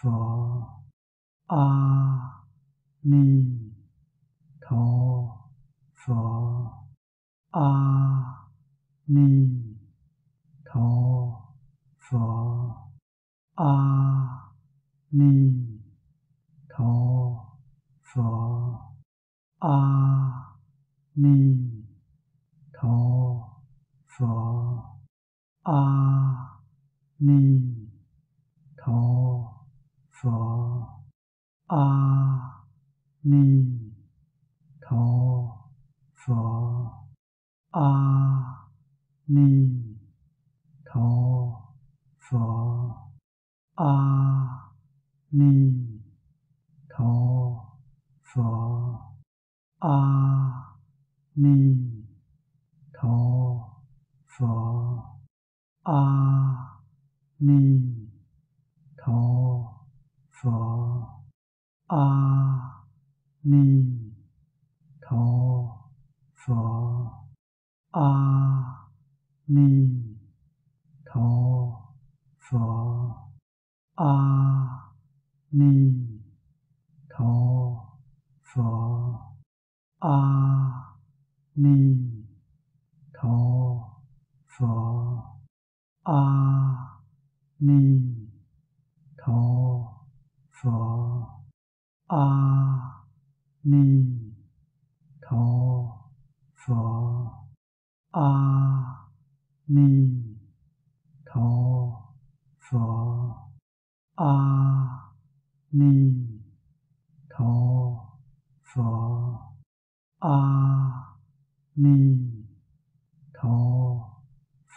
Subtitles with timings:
[0.00, 0.66] 佛，
[1.48, 2.46] 阿
[3.02, 3.49] 弥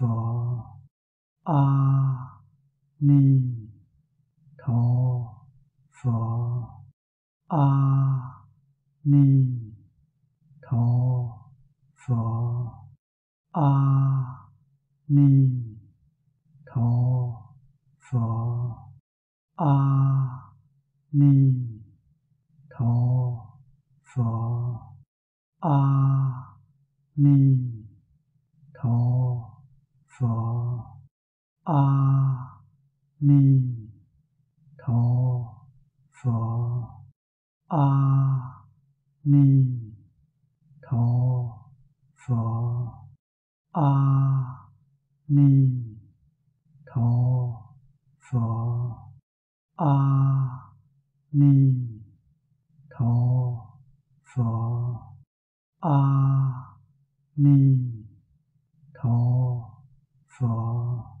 [0.00, 0.64] Phật
[1.44, 1.62] A
[3.00, 3.42] Ni
[4.58, 4.80] Tho
[5.92, 6.64] Phật
[7.48, 7.66] A
[9.04, 9.24] Ni
[10.62, 10.86] Tho
[12.06, 12.70] Phật
[13.52, 13.70] A
[15.08, 15.28] Ni
[16.66, 16.90] Tho
[18.10, 18.76] Phật
[19.56, 19.74] A
[21.12, 21.54] Ni
[22.70, 22.94] Tho
[24.14, 24.78] Phật
[25.60, 25.78] A
[27.16, 27.36] Ni
[28.74, 29.19] Tho
[30.20, 31.00] 佛，
[31.62, 32.60] 阿
[33.16, 33.88] 弥
[34.76, 35.66] 陀
[36.10, 37.06] 佛，
[37.68, 38.68] 阿
[39.22, 39.94] 弥
[40.82, 41.72] 陀
[42.14, 43.08] 佛，
[43.70, 44.68] 阿
[45.24, 45.96] 弥
[46.84, 47.74] 陀
[48.18, 49.14] 佛，
[49.76, 50.74] 阿
[51.30, 52.04] 弥
[52.90, 53.80] 陀
[54.22, 55.16] 佛，
[55.78, 56.76] 阿
[57.32, 58.04] 弥
[58.92, 59.56] 陀
[60.26, 61.20] 佛，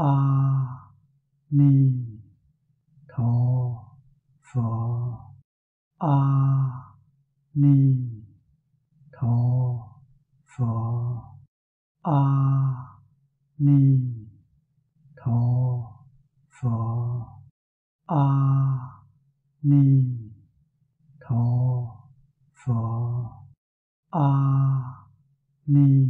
[0.00, 0.12] a
[1.50, 1.70] ni
[3.08, 3.32] tho
[4.48, 4.62] phở
[5.98, 6.16] a
[7.54, 7.74] ni
[9.12, 9.36] tho
[10.52, 10.72] phở
[12.02, 12.20] a
[13.58, 13.78] ni
[15.16, 15.40] tho
[16.60, 16.78] phở
[18.06, 18.24] a
[19.62, 19.82] ni
[21.20, 21.44] tho
[22.54, 22.82] phở
[24.10, 24.28] a
[25.66, 26.09] ni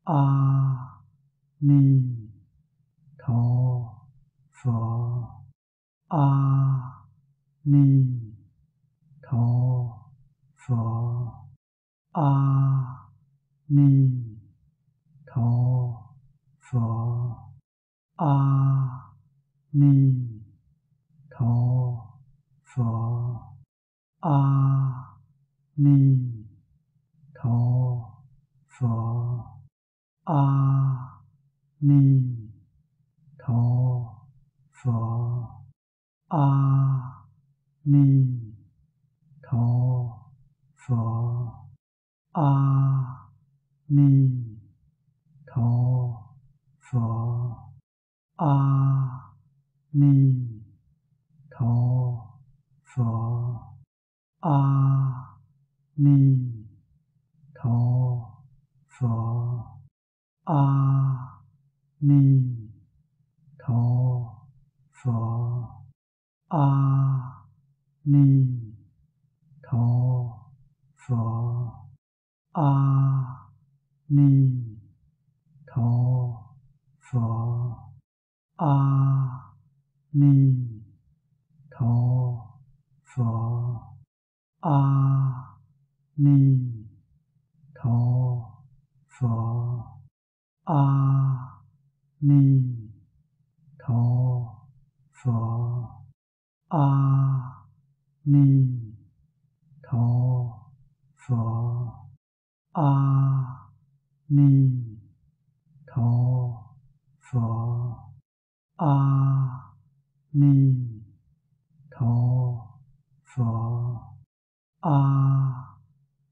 [0.05, 0.21] a
[1.61, 1.79] ni
[3.19, 3.41] tho
[4.51, 4.71] phở
[6.09, 6.25] a
[7.63, 8.00] ni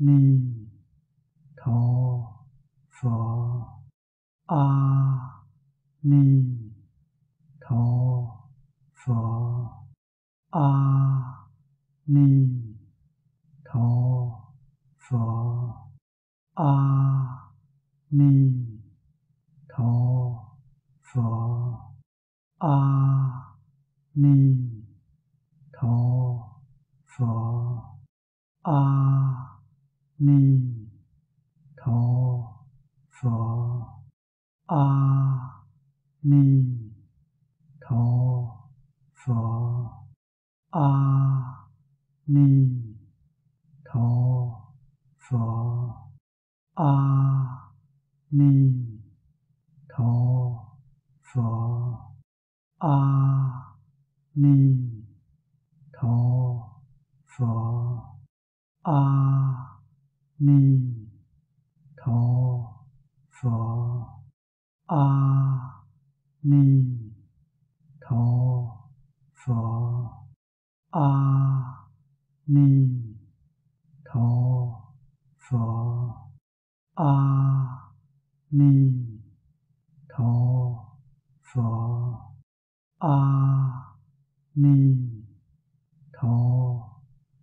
[0.00, 0.18] ni
[1.56, 1.80] tho
[2.96, 3.10] phở
[4.46, 4.64] a
[6.02, 6.20] ni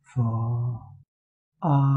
[0.08, 0.96] 说
[1.60, 1.96] 啊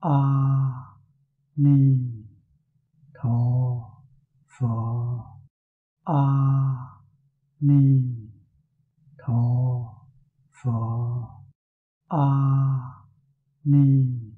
[0.00, 0.96] 阿
[1.52, 2.24] 弥
[3.12, 4.02] 陀
[4.46, 5.40] 佛，
[6.04, 7.02] 阿
[7.58, 8.30] 弥
[9.18, 10.06] 陀
[10.50, 11.44] 佛，
[12.08, 13.04] 阿
[13.60, 14.32] 弥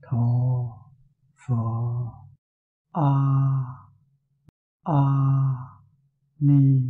[0.00, 0.88] 陀
[1.34, 2.26] 佛，
[2.92, 3.90] 阿
[4.84, 5.82] 阿
[6.38, 6.89] 弥。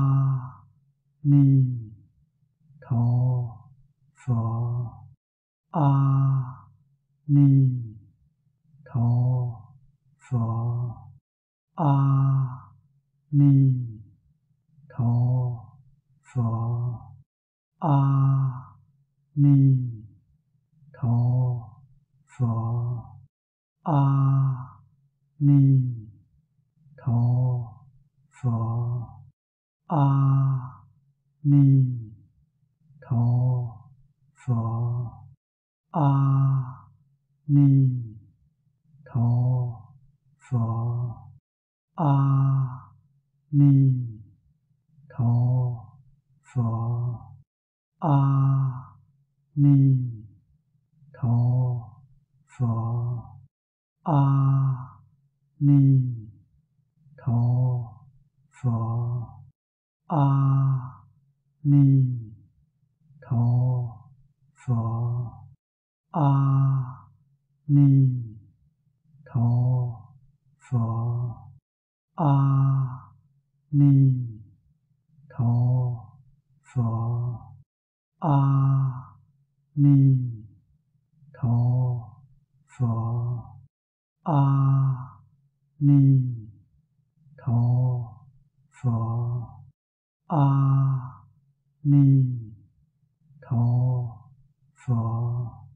[94.83, 95.67] 佛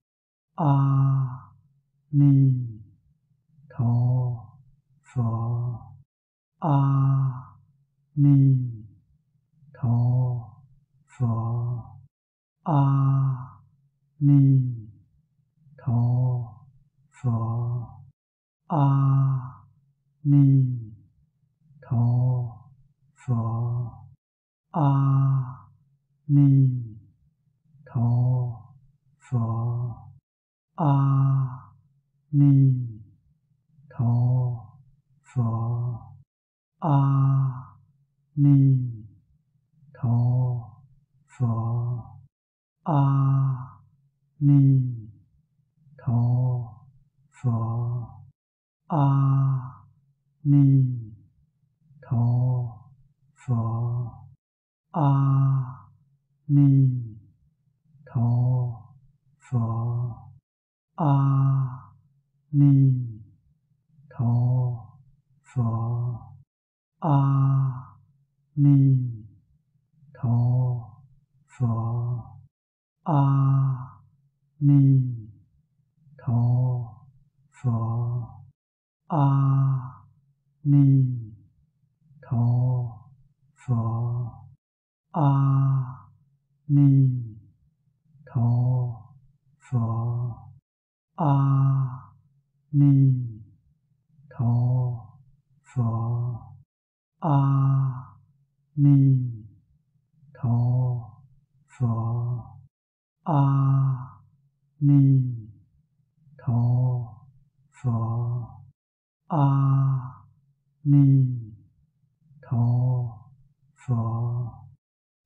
[0.55, 1.53] 阿
[2.09, 2.54] 弥。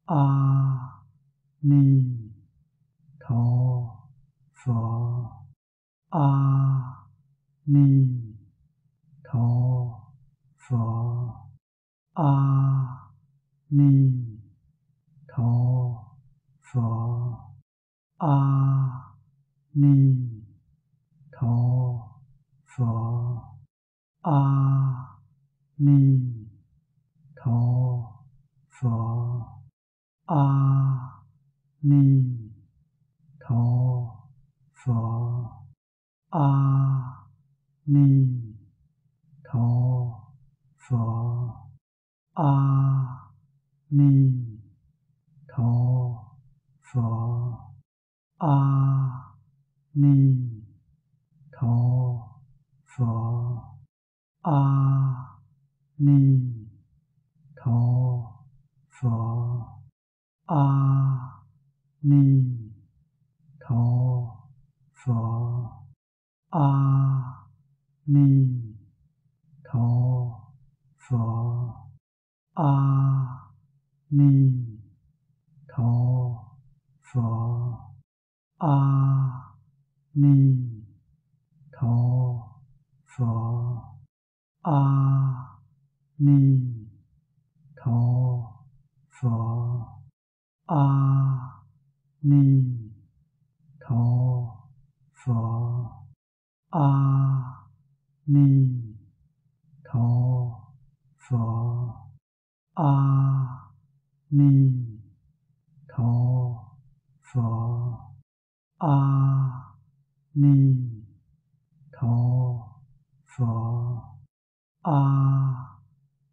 [0.10, 0.26] a
[1.62, 1.84] ni
[3.20, 3.43] tho
[4.53, 4.74] phở
[6.10, 6.30] a
[7.66, 7.88] ni
[9.24, 9.49] tho
[10.57, 10.78] phở
[12.14, 12.32] a
[13.70, 14.09] ni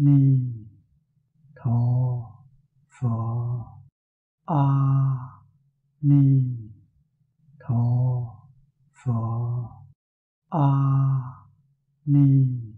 [0.00, 0.68] 弥
[1.56, 2.44] 陀
[2.86, 3.82] 佛，
[4.44, 5.42] 阿
[5.98, 6.70] 弥
[7.58, 8.48] 陀
[8.92, 9.86] 佛，
[10.50, 11.48] 阿
[12.04, 12.76] 弥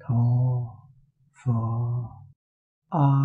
[0.00, 0.90] 陀
[1.30, 2.26] 佛，
[2.88, 3.23] 阿。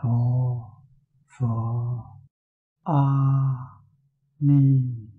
[0.00, 0.82] 陀
[1.26, 2.20] 佛，
[2.84, 3.82] 阿
[4.38, 5.10] 弥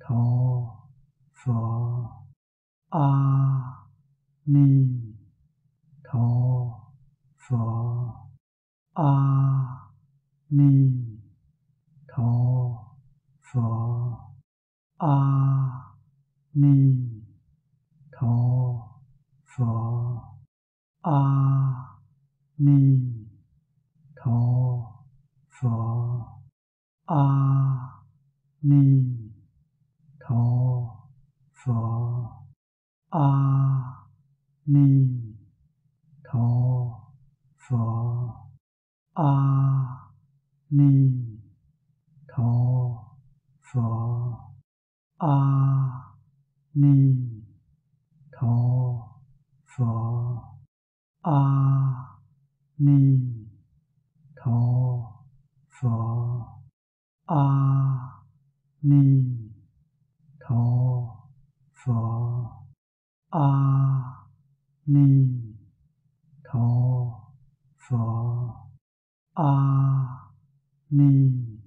[0.00, 0.88] 陀
[1.30, 2.26] 佛，
[2.88, 3.86] 阿
[4.42, 5.14] 弥
[6.02, 6.92] 陀
[7.36, 8.28] 佛，
[8.94, 9.92] 阿
[10.48, 11.20] 弥
[12.08, 12.96] 陀
[13.40, 14.18] 佛。
[14.96, 15.94] 阿
[16.50, 17.22] 弥
[18.10, 19.00] 陀
[19.44, 20.38] 佛，
[21.02, 22.00] 阿
[22.56, 23.11] 弥
[24.22, 25.04] 陀
[25.48, 26.42] 佛，
[27.06, 28.04] 阿
[28.60, 29.32] 弥
[30.20, 31.08] 陀
[31.52, 32.46] 佛，
[33.08, 34.06] 阿
[34.62, 35.34] 弥
[36.22, 37.12] 陀
[37.56, 38.52] 佛，
[39.14, 40.12] 阿
[40.68, 41.40] 弥
[42.28, 43.16] 陀
[43.60, 44.52] 佛。
[45.18, 46.14] 阿
[46.70, 47.42] 弥
[48.30, 49.20] 陀
[49.64, 50.58] 佛，
[51.22, 52.20] 阿
[52.76, 53.41] 弥
[54.42, 55.24] 陀
[55.68, 56.62] 佛，
[57.26, 58.24] 阿
[58.80, 59.52] 弥
[60.40, 61.28] 陀
[61.72, 62.66] 佛，
[63.28, 64.26] 阿
[64.82, 65.54] 弥
[66.42, 67.32] 陀
[67.76, 68.72] 佛，
[69.34, 70.32] 阿
[70.88, 71.60] 弥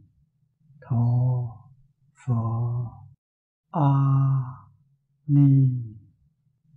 [0.81, 1.69] 陀
[2.13, 3.05] 佛。
[3.71, 4.67] 阿
[5.23, 5.95] 弥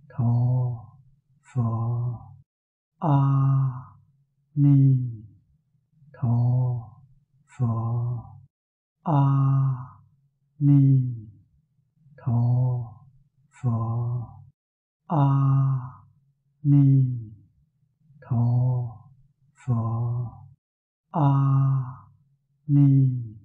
[0.07, 0.97] 陀
[1.41, 2.35] 佛，
[2.99, 3.97] 阿
[4.53, 5.18] 弥
[6.19, 7.01] 陀
[7.45, 8.41] 佛，
[9.03, 10.01] 阿
[10.57, 11.29] 弥
[12.17, 13.05] 陀
[13.49, 14.43] 佛，
[15.05, 16.03] 阿
[16.59, 17.31] 弥
[18.19, 19.13] 陀
[19.53, 20.49] 佛，
[21.11, 22.09] 阿
[22.65, 23.37] 弥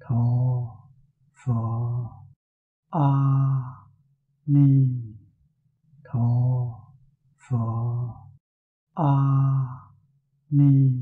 [0.00, 0.90] 陀
[1.32, 2.24] 佛。
[2.90, 3.86] 阿
[4.44, 5.16] 弥
[6.02, 6.92] 陀
[7.36, 8.30] 佛，
[8.94, 9.92] 阿
[10.48, 10.93] 弥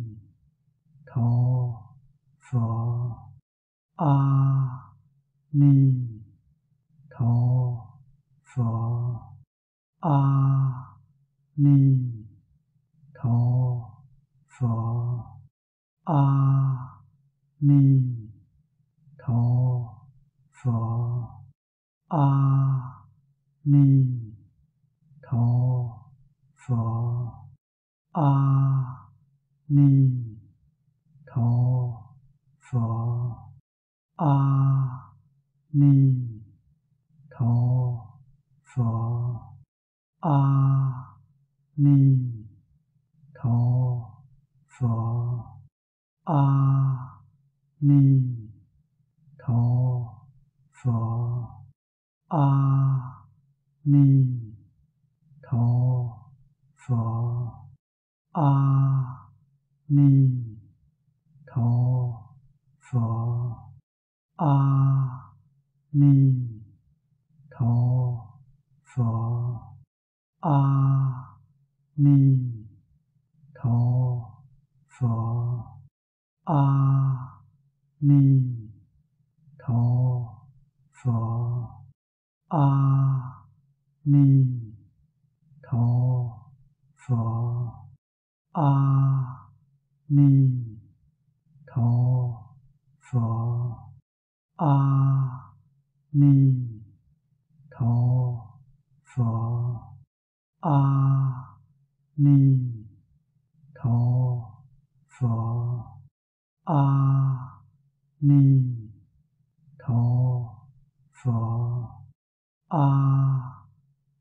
[112.73, 113.67] Ờ, a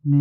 [0.04, 0.20] ni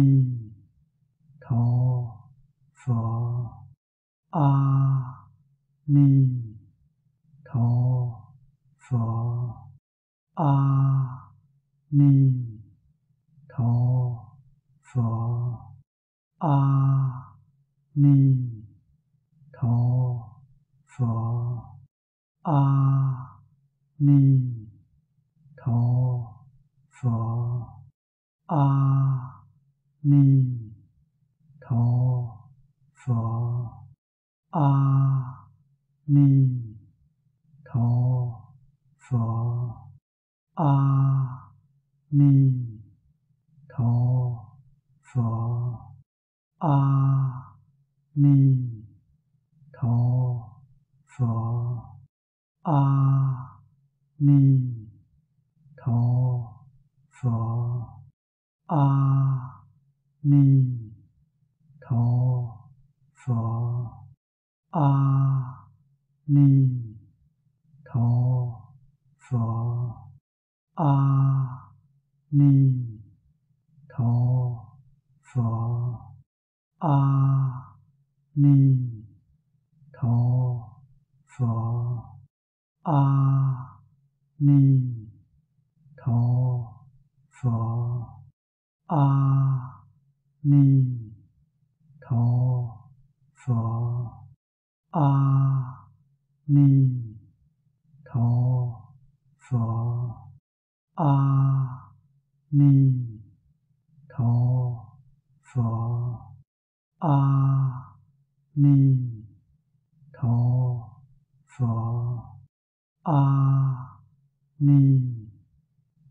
[114.61, 114.79] ni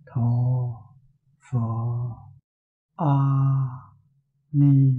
[0.07, 0.29] tho
[1.45, 1.69] phở
[2.95, 3.13] a
[4.51, 4.98] ni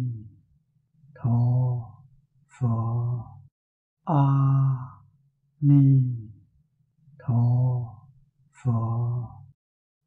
[4.05, 4.21] a
[5.61, 5.81] ni
[7.19, 7.41] tho
[8.51, 8.71] phở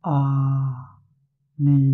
[0.03, 0.19] a
[1.59, 1.94] ni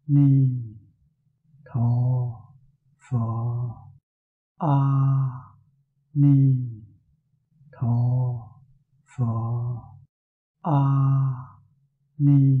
[0.13, 0.75] 弥
[1.63, 2.53] 陀
[2.97, 3.93] 佛，
[4.57, 5.55] 阿
[6.11, 6.83] 弥
[7.71, 8.59] 陀
[9.05, 9.99] 佛，
[10.63, 11.61] 阿
[12.17, 12.60] 弥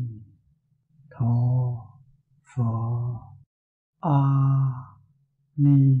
[5.55, 6.00] 你。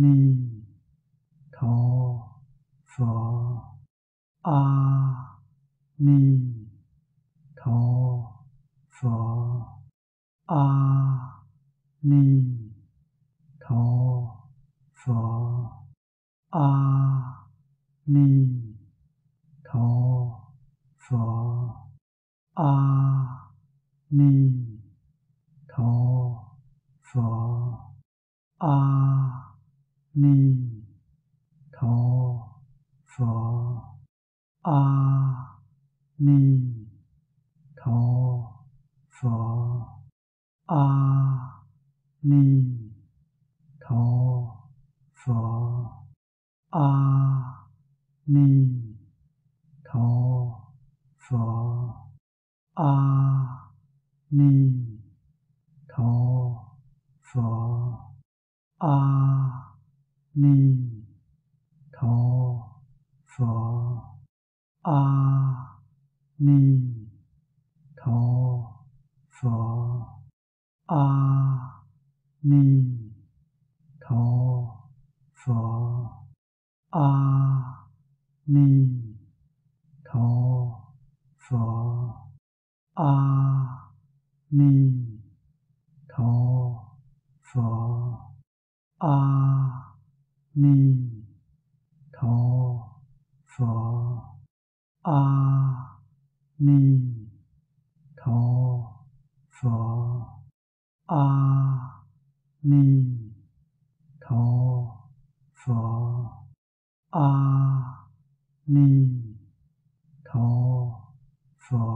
[0.00, 0.10] มี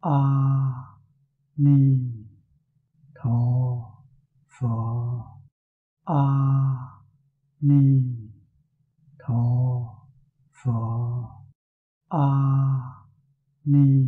[0.00, 0.18] a
[1.56, 1.76] ni
[3.14, 3.38] tho
[4.48, 4.68] phở
[6.04, 6.22] a
[7.60, 7.80] ni
[9.18, 9.42] tho
[10.52, 10.72] phở
[12.08, 12.26] a
[13.64, 14.07] ni